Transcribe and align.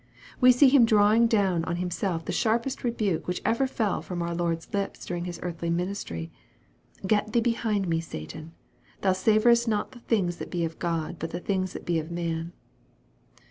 We 0.39 0.51
see 0.51 0.67
him 0.67 0.83
drawing 0.85 1.27
down 1.27 1.63
on 1.65 1.75
himself 1.75 2.25
the 2.25 2.31
sharpest 2.31 2.83
rebuke 2.83 3.27
which 3.27 3.39
ever 3.45 3.67
fell 3.67 4.01
from 4.01 4.23
our 4.23 4.33
Lord's 4.33 4.73
lips 4.73 5.05
during 5.05 5.25
His 5.25 5.39
earthly 5.43 5.69
ministry:" 5.69 6.31
Get 7.05 7.33
thee 7.33 7.39
behind 7.39 7.87
me, 7.87 7.99
Satan: 8.01 8.53
thou 9.01 9.11
savorest 9.13 9.67
not 9.67 9.91
the 9.91 9.99
things 9.99 10.37
that 10.37 10.49
be 10.49 10.65
of 10.65 10.79
God, 10.79 11.17
but 11.19 11.29
the 11.29 11.39
things 11.39 11.73
that 11.73 11.85
be 11.85 11.99
of 11.99 12.09
man." 12.09 12.51